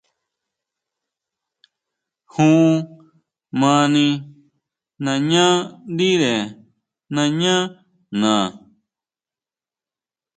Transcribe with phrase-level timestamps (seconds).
[2.31, 2.71] Jun
[3.59, 4.07] mani
[5.05, 5.45] nañá
[5.91, 6.33] ndire
[7.15, 7.55] nañá
[8.21, 8.33] na.